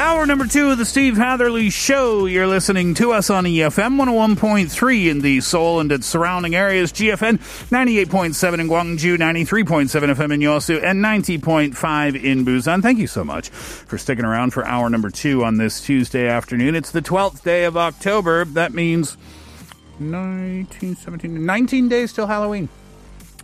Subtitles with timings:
[0.00, 2.24] Hour number two of the Steve Hatherley Show.
[2.24, 7.36] You're listening to us on EFM 101.3 in the Seoul and its surrounding areas, GFN
[7.68, 12.80] 98.7 in Gwangju, 93.7 FM in Yosu, and 90.5 in Busan.
[12.80, 16.74] Thank you so much for sticking around for hour number two on this Tuesday afternoon.
[16.74, 18.46] It's the 12th day of October.
[18.46, 19.18] That means
[19.98, 22.70] 19, 17, 19 days till Halloween.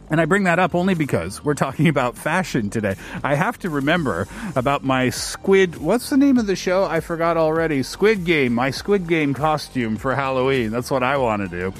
[0.09, 2.97] And I bring that up only because we're talking about fashion today.
[3.25, 5.77] I have to remember about my squid.
[5.77, 6.85] What's the name of the show?
[6.85, 7.83] I forgot already.
[7.83, 8.55] Squid Game.
[8.55, 10.71] My Squid Game costume for Halloween.
[10.71, 11.75] That's what I want to do.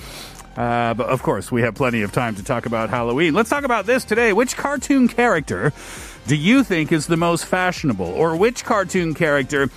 [0.61, 3.35] Uh, but of course, we have plenty of time to talk about Halloween.
[3.35, 4.33] Let's talk about this today.
[4.33, 5.73] Which cartoon character
[6.27, 8.07] do you think is the most fashionable?
[8.07, 9.69] Or which cartoon character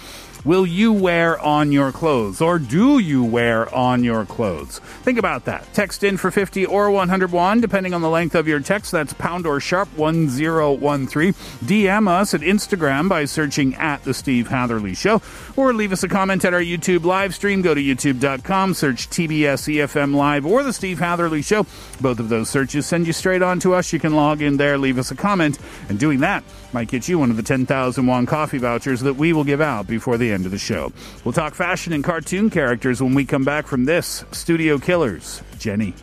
[0.45, 2.41] will you wear on your clothes?
[2.41, 4.79] Or do you wear on your clothes?
[5.03, 5.71] Think about that.
[5.73, 8.91] Text in for 50 or 101, depending on the length of your text.
[8.91, 11.33] That's pound or sharp 1013.
[11.33, 15.21] DM us at Instagram by searching at The Steve Hatherley Show.
[15.55, 17.61] Or leave us a comment at our YouTube live stream.
[17.61, 21.65] Go to youtube.com, search TBS EFM Live or The Steve Hatherley Show.
[22.01, 23.91] Both of those searches send you straight on to us.
[23.93, 25.59] You can log in there, leave us a comment,
[25.89, 26.43] and doing that
[26.73, 29.87] might get you one of the 10,000 won coffee vouchers that we will give out
[29.87, 30.91] before the end of the show.
[31.23, 35.41] We'll talk fashion and cartoon characters when we come back from this Studio Killers.
[35.57, 35.93] Jenny.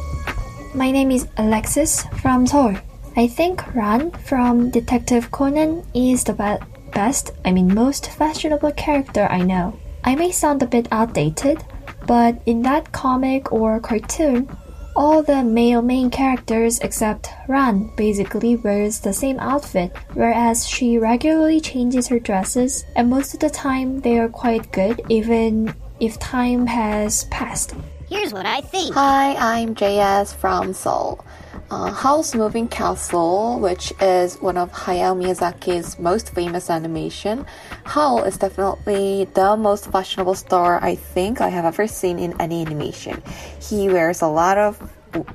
[0.72, 2.76] my name is Alexis from Seoul.
[3.16, 9.26] I think Ran from Detective Conan is the be- best, I mean, most fashionable character
[9.28, 9.76] I know.
[10.04, 11.64] I may sound a bit outdated,
[12.06, 14.48] but in that comic or cartoon,
[14.94, 21.60] all the male main characters except Ran basically wears the same outfit, whereas she regularly
[21.60, 26.66] changes her dresses, and most of the time they are quite good, even if time
[26.66, 27.74] has passed.
[28.08, 28.94] Here's what I think.
[28.94, 31.24] Hi, I'm JS from Seoul.
[31.68, 37.44] Uh, Howl's Moving Castle, which is one of Hayao Miyazaki's most famous animation.
[37.84, 42.62] Howl is definitely the most fashionable star I think I have ever seen in any
[42.62, 43.20] animation.
[43.60, 44.78] He wears a lot of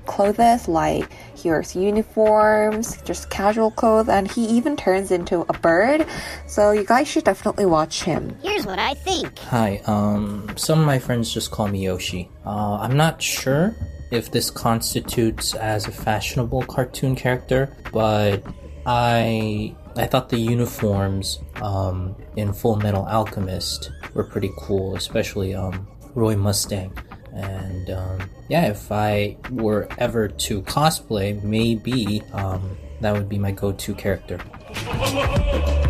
[0.05, 6.05] clothes like he wears uniforms, just casual clothes, and he even turns into a bird.
[6.47, 8.37] So you guys should definitely watch him.
[8.41, 9.39] Here's what I think.
[9.39, 12.29] Hi, um, some of my friends just call me Yoshi.
[12.45, 13.75] Uh, I'm not sure
[14.11, 18.43] if this constitutes as a fashionable cartoon character, but
[18.85, 25.87] I I thought the uniforms um, in Full Metal Alchemist were pretty cool, especially um,
[26.15, 26.93] Roy Mustang.
[27.33, 33.51] And um, yeah, if I were ever to cosplay, maybe um, that would be my
[33.51, 34.39] go-to character.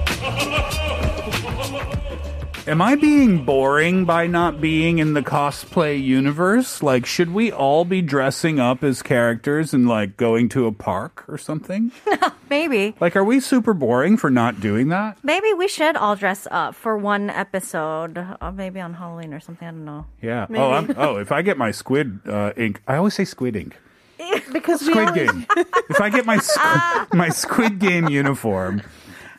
[2.68, 6.84] Am I being boring by not being in the cosplay universe?
[6.84, 11.26] Like, should we all be dressing up as characters and like going to a park
[11.28, 11.92] or something?
[12.52, 12.96] Maybe.
[13.00, 15.18] Like, are we super boring for not doing that?
[15.24, 19.68] Maybe we should all dress up for one episode, uh, maybe on Halloween or something.
[19.68, 20.06] I don't know.
[20.22, 20.46] Yeah.
[20.48, 20.62] Maybe.
[20.62, 23.76] Oh, I'm, oh, if I get my squid uh, ink, I always say squid ink.
[24.54, 25.46] because Squid always- Game.
[25.90, 27.08] if I get my Ah.
[27.10, 28.84] squ- my Squid Game uniform,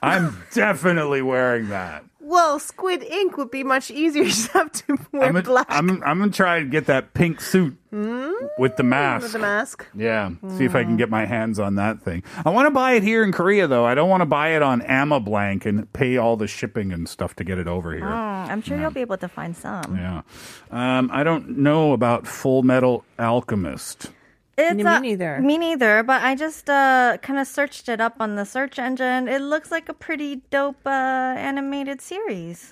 [0.03, 2.05] I'm definitely wearing that.
[2.33, 4.23] Well, Squid Ink would be much easier.
[4.23, 5.67] You just have to wear I'm gonna, black.
[5.69, 7.77] I'm, I'm gonna try and get that pink suit.
[7.91, 8.31] Hmm?
[8.59, 9.25] with the mask.
[9.25, 9.85] With the mask.
[9.95, 12.23] Yeah, see if I can get my hands on that thing.
[12.43, 13.85] I want to buy it here in Korea, though.
[13.85, 17.37] I don't want to buy it on Amablank and pay all the shipping and stuff
[17.37, 18.07] to get it over here.
[18.07, 19.95] Mm, I'm sure you'll be able to find some.
[19.95, 20.23] Yeah.
[20.71, 24.11] Um, I don't know about Full Metal Alchemist.
[24.59, 25.41] It's, Me uh, neither.
[25.41, 29.27] Me neither, but I just uh, kind of searched it up on the search engine.
[29.29, 32.71] It looks like a pretty dope uh, animated series.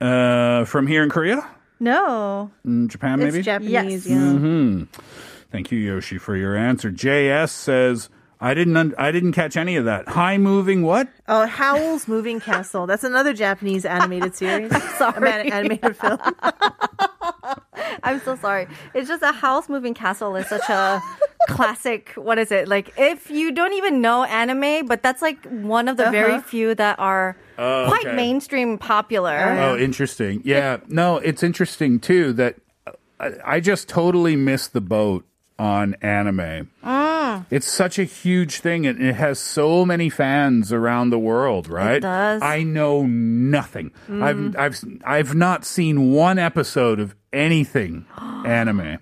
[0.00, 1.46] Uh, from here in Korea?
[1.80, 2.50] No.
[2.64, 3.38] In Japan, maybe?
[3.38, 4.06] It's Japanese, Yes.
[4.06, 4.18] yeah.
[4.32, 4.82] hmm
[5.50, 6.92] Thank you, Yoshi, for your answer.
[6.92, 8.08] JS says,
[8.40, 10.08] I didn't, un- I didn't catch any of that.
[10.08, 11.08] High moving what?
[11.26, 12.86] Oh, Howl's Moving Castle.
[12.86, 14.70] That's another Japanese animated series.
[14.96, 15.28] Sorry.
[15.28, 16.18] An- animated film.
[18.04, 18.66] I'm so sorry.
[18.94, 21.00] It's just a Howl's Moving Castle is such a
[21.48, 22.10] classic.
[22.16, 22.68] What is it?
[22.68, 26.42] Like if you don't even know anime, but that's like one of the very Uh-huh.
[26.42, 28.16] few that are Oh, quite okay.
[28.16, 29.36] mainstream popular.
[29.58, 30.40] Oh, interesting.
[30.44, 30.78] Yeah.
[30.88, 32.56] No, it's interesting too that
[33.18, 35.26] I, I just totally missed the boat
[35.58, 36.70] on anime.
[36.82, 37.44] Mm.
[37.50, 42.00] It's such a huge thing and it has so many fans around the world, right?
[42.00, 42.40] does.
[42.40, 43.92] I know nothing.
[44.08, 44.22] Mm.
[44.22, 48.98] I've I've I've not seen one episode of anything anime.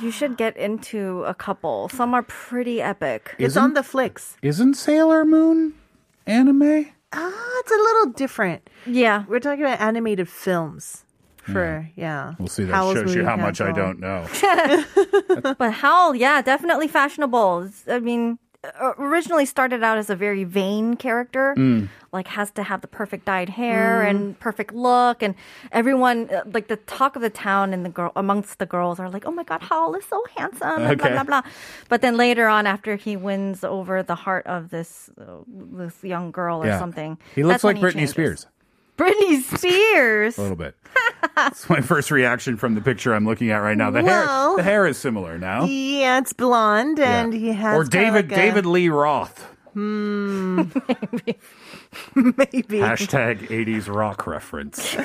[0.00, 1.88] You should get into a couple.
[1.90, 3.34] Some are pretty epic.
[3.38, 4.36] It's on Netflix.
[4.42, 5.74] Isn't Sailor Moon
[6.26, 6.86] anime?
[7.12, 8.68] Ah, it's a little different.
[8.86, 9.24] Yeah.
[9.28, 11.04] We're talking about animated films.
[11.44, 12.62] For yeah, We'll see.
[12.62, 13.94] That Howl's shows you Moving how much I Castle.
[13.94, 15.54] don't know.
[15.58, 17.62] But Howl, yeah, definitely fashionable.
[17.64, 18.38] It's- I mean,
[18.98, 21.88] originally started out as a very vain character, Mm.
[22.12, 24.10] like has to have the perfect dyed hair Mm.
[24.10, 25.34] and perfect look, and
[25.72, 29.10] everyone, uh, like the talk of the town and the girl amongst the girls are
[29.10, 31.12] like, "Oh my God, Howl is so handsome!" And Okay.
[31.12, 31.50] blah blah blah.
[31.88, 36.30] But then later on, after he wins over the heart of this uh, this young
[36.30, 36.78] girl or Yeah.
[36.78, 38.10] something, He looks like Britney changes.
[38.10, 38.46] Spears.
[38.97, 40.37] Britney Spears.
[40.37, 40.75] A little bit.
[41.35, 43.91] That's my first reaction from the picture I'm looking at right now.
[43.91, 45.65] The Well- hair, the hair is similar now.
[45.65, 47.21] Yeah, it's blonde, Yeah.
[47.21, 49.45] and he has or kinda David like a- David Lee Roth.
[49.73, 50.61] Hmm.
[52.15, 52.79] Maybe.
[52.81, 54.95] Hashtag 80s rock reference.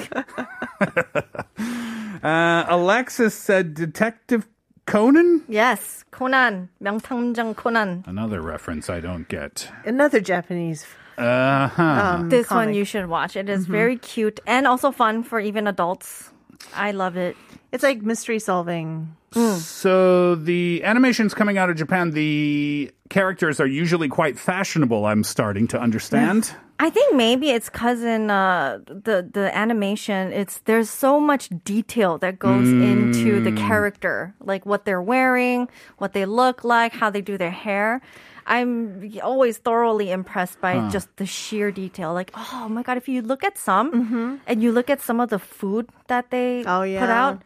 [2.22, 4.46] uh, Alexis said Detective
[4.86, 5.42] Conan.
[5.48, 8.04] Yes, Conan, 명탐정 Conan.
[8.06, 9.68] Another reference I don't get.
[9.84, 10.86] Another Japanese.
[11.17, 11.83] uh huh.
[11.83, 13.35] Um, this one you should watch.
[13.35, 13.71] It is Mhm.
[13.71, 16.29] very cute and also fun for even adults.
[16.75, 17.35] I love it.
[17.71, 19.09] It's like mystery solving.
[19.57, 25.05] So the animations coming out of Japan, the characters are usually quite fashionable.
[25.05, 26.51] I'm starting to understand.
[26.79, 32.17] I think maybe it's because in uh, the the animation, it's there's so much detail
[32.19, 33.57] that goes into the Mm.
[33.57, 35.67] character, like what they're wearing,
[35.97, 38.01] what they look like, how they do their hair.
[38.47, 40.89] I'm always thoroughly impressed by Huh.
[40.89, 42.15] just the sheer detail.
[42.15, 44.29] Like, oh my god, if you look at some mm-hmm.
[44.47, 47.43] and you look at some of the food that they Oh, put out,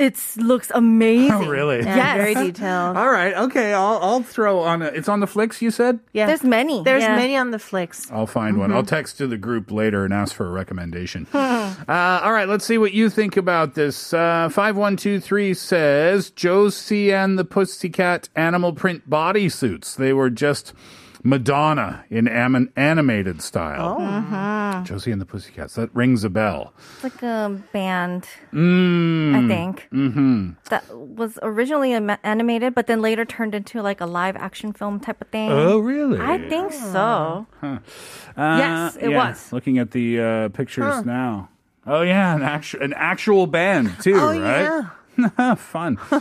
[0.00, 1.32] it looks amazing.
[1.32, 1.78] Oh, really?
[1.80, 2.16] Yeah, Yes.
[2.16, 2.96] very detailed.
[2.96, 3.34] All right.
[3.34, 3.74] Okay.
[3.74, 4.82] I'll I'll throw on.
[4.82, 5.60] A, it's on Netflix.
[5.60, 6.00] You said.
[6.12, 6.82] Yeah, There's many.
[6.82, 7.16] There's yeah.
[7.16, 8.10] many on Netflix.
[8.10, 8.72] I'll find one.
[8.72, 11.26] I'll text to the group later and ask for a recommendation.
[11.34, 11.74] uh,
[12.22, 14.12] all right, let's see what you think about this.
[14.14, 19.96] Uh, 5123 says Josie and the Pussycat animal print bodysuits.
[19.96, 20.72] They were just
[21.22, 23.98] Madonna in am- animated style.
[24.00, 24.84] Mhm.
[24.84, 25.74] Josie and the Pussycats.
[25.74, 26.72] That rings a bell.
[26.94, 29.44] It's like a band, Mm.
[29.44, 29.88] I think.
[29.92, 30.50] Mm-hmm.
[30.70, 35.20] that was originally animated, but then later turned into like a live action film type
[35.20, 35.50] of thing.
[35.50, 36.18] Oh, really?
[36.20, 37.46] I think so.
[37.60, 37.78] Huh.
[38.36, 39.52] Yes, it yeah, was.
[39.52, 41.02] Looking at the uh, pictures Huh.
[41.04, 41.48] now.
[41.86, 44.84] Oh yeah, an actual an actual band too, Oh, right?
[45.56, 45.98] Fun.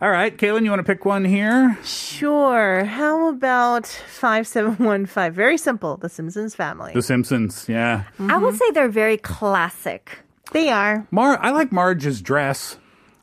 [0.00, 1.78] All right, Kaylin, you want to pick one here?
[1.84, 2.84] Sure.
[2.84, 5.32] How about 5715?
[5.32, 5.96] Very simple.
[5.96, 6.92] The Simpsons family.
[6.92, 7.68] The Simpsons.
[7.68, 8.56] Yeah, I would mm-hmm.
[8.56, 10.18] say they're very classic.
[10.52, 11.06] They are.
[11.10, 11.38] Mar.
[11.40, 12.76] I like Marge's dress.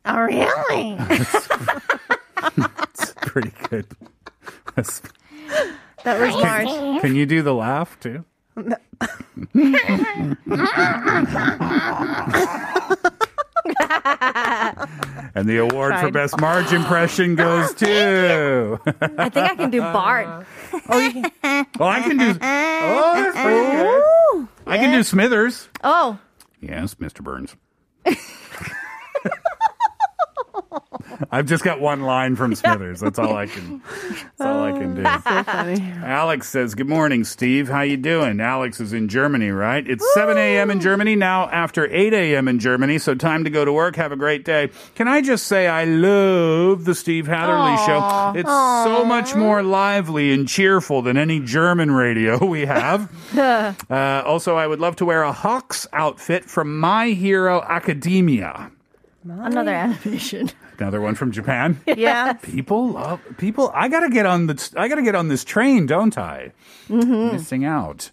[0.05, 0.97] Oh, really?
[2.57, 3.87] It's pretty good.
[4.75, 5.01] That's-
[6.03, 6.67] that was Marge.
[6.67, 8.23] can, can you do the laugh too?
[15.35, 18.79] And the award for best Marge impression goes to.
[18.85, 19.93] I think I can do uh-huh.
[19.93, 20.47] Bart.
[20.87, 21.31] oh, you can.
[21.77, 22.29] well, I can do.
[22.41, 24.47] Oh, that's pretty good.
[24.65, 25.67] I can do Smithers.
[25.83, 26.17] Oh,
[26.61, 27.21] Yes, Mr.
[27.21, 27.55] Burns.
[31.31, 32.99] I've just got one line from Smithers.
[32.99, 33.81] That's all I can.
[34.09, 35.03] That's all I can do.
[35.25, 35.81] So funny.
[36.03, 37.67] Alex says, "Good morning, Steve.
[37.67, 39.87] How you doing?" Alex is in Germany, right?
[39.87, 40.69] It's 7 a.m.
[40.71, 41.49] in Germany now.
[41.49, 42.47] After 8 a.m.
[42.47, 43.95] in Germany, so time to go to work.
[43.95, 44.69] Have a great day.
[44.95, 47.85] Can I just say I love the Steve Hatherley Aw.
[48.33, 48.39] show?
[48.39, 53.09] It's so much more lively and cheerful than any German radio we have.
[53.37, 53.73] uh,
[54.25, 58.71] also, I would love to wear a Hawks outfit from My Hero Academia.
[59.27, 60.51] Another animation.
[60.79, 61.79] Another one from Japan.
[61.87, 62.33] Yeah.
[62.33, 63.71] People love people.
[63.73, 64.71] I gotta get on the.
[64.77, 66.51] I gotta get on this train, don't I?
[66.89, 67.31] Mm-hmm.
[67.35, 68.11] Missing out.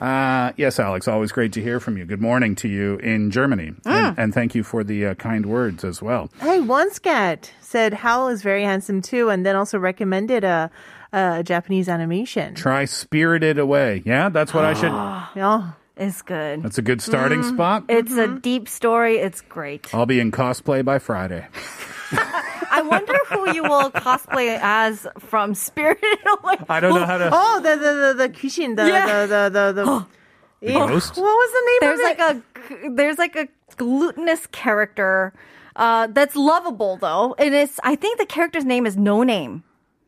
[0.00, 1.06] Uh, yes, Alex.
[1.08, 2.04] Always great to hear from you.
[2.06, 4.08] Good morning to you in Germany, Mm.
[4.10, 6.30] and, and thank you for the uh, kind words as well.
[6.40, 10.70] Hey, one scat said Hal is very handsome too, and then also recommended a,
[11.12, 12.54] a Japanese animation.
[12.54, 14.02] Try Spirited Away.
[14.06, 14.92] Yeah, that's what I should.
[15.38, 15.72] Yeah.
[15.96, 16.62] It's good.
[16.62, 17.54] That's a good starting Mm.
[17.54, 17.84] spot.
[17.88, 19.18] It's a deep story.
[19.18, 19.94] It's great.
[19.94, 21.46] I'll be in cosplay by Friday.
[22.12, 25.98] I wonder who you will cosplay as from Spirit.
[26.42, 26.56] Away.
[26.68, 27.30] I don't know how to.
[27.32, 29.26] Oh, the the the, the Kyushin, the, Yeah.
[29.26, 30.06] the the the the.
[30.64, 31.16] The ghost?
[31.16, 32.18] What was the name There's of it?
[32.18, 35.34] like a there's like a glutinous character
[35.76, 39.62] uh, that's lovable though, and it's I think the character's name is No Name.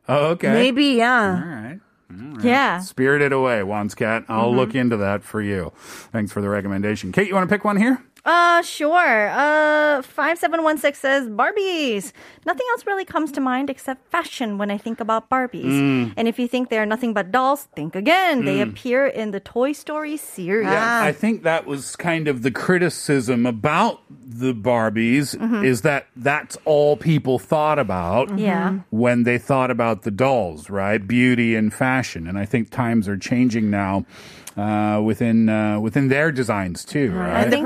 [0.08, 0.52] Oh, okay.
[0.54, 1.42] Maybe, yeah.
[1.44, 1.80] All right.
[2.40, 2.80] Yeah.
[2.80, 4.24] Spirited Away, Wands Cat.
[4.28, 4.56] I'll Mm-hmm.
[4.56, 5.72] look into that for you.
[5.76, 7.10] Thanks for the recommendation.
[7.12, 8.02] Kate, you want to pick one here?
[8.26, 9.28] Uh, sure.
[9.30, 12.12] Uh, 5716 says Barbies.
[12.44, 15.64] Nothing else really comes to mind except fashion when I think about Barbies.
[15.64, 16.14] Mm.
[16.16, 18.44] And if you think they're nothing but dolls, think again.
[18.44, 18.70] They Mm.
[18.70, 20.66] appear in the Toy Story series.
[20.66, 25.64] Yeah, I think that was kind of the criticism about the Barbies Mhm.
[25.64, 28.80] is that that's all people thought about Yeah.
[28.90, 30.98] when they thought about the dolls, right?
[31.06, 32.26] Beauty and fashion.
[32.26, 34.04] And I think times are changing now
[34.56, 37.44] uh, within uh, within their designs too, right?
[37.44, 37.58] And the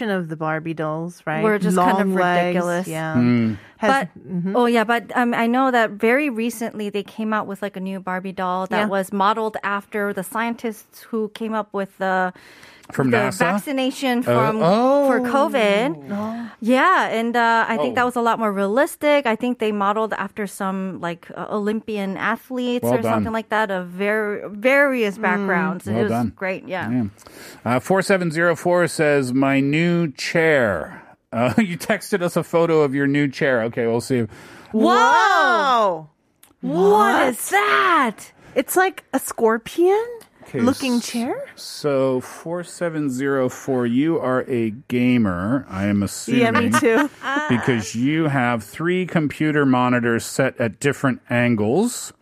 [0.00, 1.42] proportion of the Barbie dolls, right?
[1.42, 2.88] Were just kind of Long legs, ridiculous.
[2.88, 3.14] Yeah.
[3.16, 3.58] Mm.
[3.80, 7.62] Has- but oh yeah, but um, I know that very recently they came out with
[7.62, 8.86] like a new Barbie doll that Yeah.
[8.86, 12.32] was modeled after the scientists who came up with the
[12.92, 13.38] From the NASA?
[13.38, 14.22] vaccination Oh.
[14.22, 14.58] from
[15.08, 15.88] for COVID.
[16.60, 17.94] Yeah, and uh, I think Oh.
[17.96, 19.24] that was a lot more realistic.
[19.24, 23.70] I think they modeled after some like uh, Olympian athletes Well or something like that
[23.70, 25.86] of ver- various backgrounds.
[25.86, 26.32] and Well it was done.
[26.36, 26.68] great.
[26.68, 27.04] Yeah.
[27.64, 31.00] Uh, 4704 says, My new chair.
[31.32, 33.62] Uh, you texted us a photo of your new chair.
[33.64, 34.26] Okay, we'll see.
[34.72, 36.08] Whoa!
[36.60, 38.16] What is that?
[38.54, 40.04] It's like a scorpion
[40.42, 41.44] Okay, looking s- chair.
[41.54, 46.40] So 4704, you are a gamer, I am assuming.
[46.40, 47.08] Yeah, me too.
[47.48, 52.12] because you have three computer monitors set at different angles.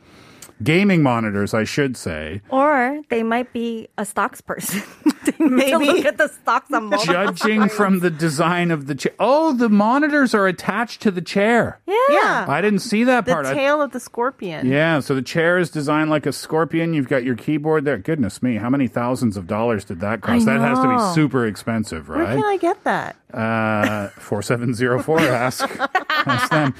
[0.63, 2.43] Gaming monitors, I should say.
[2.51, 4.83] Or they might be a stocks person.
[5.25, 5.87] they need to Maybe.
[5.87, 9.13] look at the stocks on multiple Judging from the design of the chair.
[9.21, 11.79] Oh, the monitors are attached to the chair.
[11.87, 11.95] Yeah.
[12.11, 12.47] Yeah.
[12.49, 13.47] I didn't see that The part.
[13.47, 14.67] I- tail of the scorpion.
[14.67, 16.93] yeah, so the chair is designed like a scorpion.
[16.95, 17.99] You've got your keyboard there.
[17.99, 20.49] Goodness me, how many thousands of dollars did that cost?
[20.49, 22.17] I That has to be super expensive, right?
[22.19, 22.35] Where right?
[22.37, 23.17] can I get that?
[23.33, 25.69] Uh, 4704, ask,
[26.11, 26.75] ask them.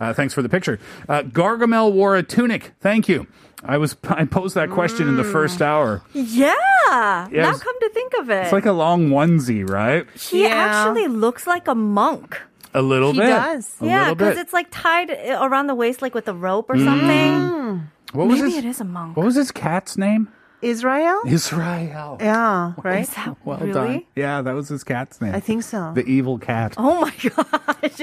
[0.00, 0.78] Uh, thanks for the picture.
[1.08, 2.72] Uh, Gargamel wore a tunic.
[2.80, 3.26] Thank you.
[3.62, 6.00] I was I posed that question in the first hour.
[6.14, 6.54] Yeah.
[6.88, 7.62] now Yes.
[7.62, 8.44] come to think of it.
[8.44, 10.06] It's like a long onesie, right?
[10.18, 10.48] he Yeah.
[10.56, 12.40] actually looks like a monk.
[12.72, 13.26] A little He bit.
[13.26, 13.76] does.
[13.80, 16.78] A yeah, because it's like tied uh, around the waist like with a rope or
[16.78, 17.88] something.
[18.12, 19.16] What was Maybe his, it is a monk.
[19.16, 20.28] What was his cat's name?
[20.62, 21.22] Azrael?
[21.26, 22.18] Azrael.
[22.20, 23.00] Yeah, right?
[23.02, 23.72] Is that Well really?
[23.72, 24.04] done.
[24.14, 25.34] Yeah, that was his cat's name.
[25.34, 25.92] I think so.
[25.94, 26.74] the evil cat.
[26.76, 28.00] Oh my gosh.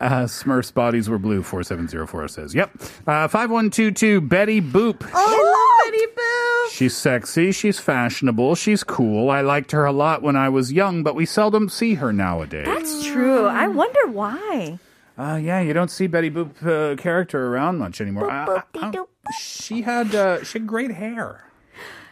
[0.00, 1.42] Uh, Smurf's bodies were blue.
[1.42, 2.54] 4704 says.
[2.54, 2.70] Yep.
[3.06, 5.08] Uh, 5122, Betty Boop.
[5.12, 6.72] Oh, I love Betty Boop.
[6.76, 7.50] She's sexy.
[7.52, 8.54] She's fashionable.
[8.54, 9.30] She's cool.
[9.30, 12.66] I liked her a lot when I was young, but we seldom see her nowadays.
[12.66, 13.46] That's true.
[13.46, 14.78] I wonder why.
[15.18, 18.30] Uh, yeah, you don't see Betty Boop uh, character around much anymore.
[18.30, 19.04] I- I- I-
[19.40, 21.44] she had uh, she had great hair.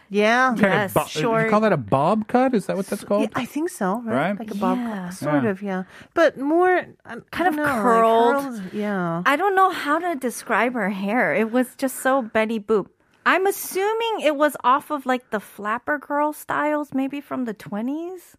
[0.09, 0.49] Yeah.
[0.49, 1.43] Kind of Yes, bo- short.
[1.45, 2.53] You call that a bob cut?
[2.53, 3.29] Is that what that's Yeah, called?
[3.35, 4.29] I think so, right?
[4.31, 4.39] Right?
[4.39, 5.09] Like a bob, Yeah.
[5.09, 5.49] sort Yeah.
[5.49, 5.83] of, yeah.
[6.13, 6.85] But more
[7.31, 8.43] Kind of know, like curled.
[8.43, 9.21] curls, yeah.
[9.25, 11.33] I don't know how to describe her hair.
[11.33, 12.87] It was just so Betty Boop.
[13.25, 18.37] I'm assuming it was off of like the flapper girl styles, maybe from the 20s.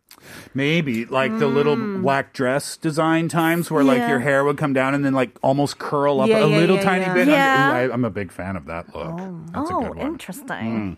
[0.55, 4.09] Maybe like the little black dress design times where like Mm.
[4.09, 6.77] Your hair would come down and then like almost curl up Yeah, a yeah, little
[6.77, 7.13] yeah, tiny yeah.
[7.13, 7.29] bit.
[7.29, 7.69] I'm- Yeah.
[7.69, 9.19] ooh, I, I'm a big fan of that look.
[9.53, 10.97] That's a oh, good one.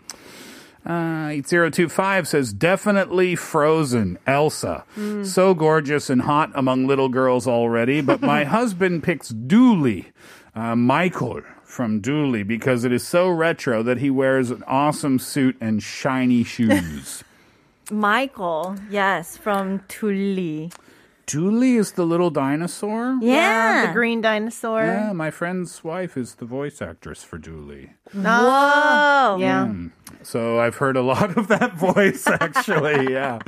[0.83, 1.27] Interesting.
[1.27, 4.17] Uh, 8025 says, definitely frozen.
[4.25, 4.83] Elsa.
[5.23, 10.11] So gorgeous and hot among little girls already, but my husband picks Dooley,
[10.55, 15.55] uh, Michael from Dooley, because it is so retro that he wears an awesome suit
[15.61, 17.23] and shiny shoes.
[17.91, 20.71] Michael, yes, from Dooley.
[21.25, 23.17] Dooley is the little dinosaur?
[23.21, 23.87] Yeah.
[23.87, 24.83] the green dinosaur.
[24.85, 27.91] Yeah, my friend's wife is the voice actress for Dooley.
[28.17, 29.41] Ah, Whoa.
[29.41, 29.65] Yeah.
[29.67, 29.91] Mm.
[30.23, 33.11] So I've heard a lot of that voice, actually.
[33.13, 33.39] yeah.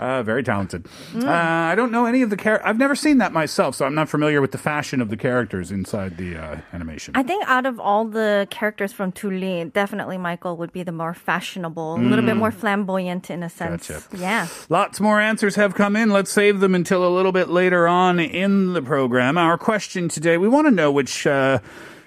[0.00, 0.84] Uh, very talented.
[1.12, 1.24] Mm.
[1.24, 2.66] Uh, I don't know any of the characters.
[2.66, 5.70] I've never seen that myself, so I'm not familiar with the fashion of the characters
[5.70, 7.12] inside the uh, animation.
[7.14, 11.12] I think out of all the characters from Dooley, definitely Michael would be the more
[11.12, 12.38] fashionable, a little bit Mm.
[12.38, 13.88] more flamboyant in a sense.
[13.88, 14.02] Gotcha.
[14.16, 14.46] Yeah.
[14.70, 16.08] Lots more answers have come in.
[16.10, 19.36] Let's save them until a little bit later on in the program.
[19.36, 21.26] Our question today we want to know which.
[21.26, 21.58] Uh,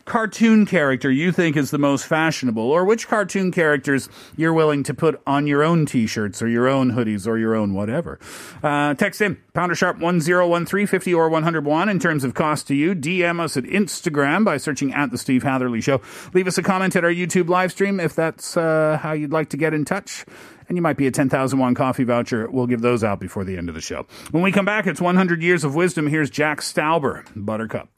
[0.05, 4.93] Cartoon character you think is the most fashionable, or which cartoon characters you're willing to
[4.93, 8.19] put on your own t shirts or your own hoodies or your own whatever.
[8.61, 12.93] Uh, text in pounder sharp 1013 50 or 101 in terms of cost to you.
[12.93, 16.01] DM us at Instagram by searching at The Steve Hatherley Show.
[16.33, 19.49] Leave us a comment at our YouTube live stream if that's uh, how you'd like
[19.49, 20.25] to get in touch
[20.67, 22.49] and you might be a 10,000 won coffee voucher.
[22.49, 24.05] We'll give those out before the end of the show.
[24.31, 26.07] When we come back, it's 100 Years of Wisdom.
[26.07, 27.89] Here's Jack Stauber, Buttercup.